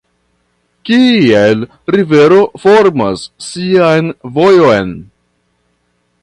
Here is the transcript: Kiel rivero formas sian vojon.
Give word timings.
Kiel 0.89 1.59
rivero 1.95 2.39
formas 2.63 3.27
sian 3.49 4.11
vojon. 4.39 4.97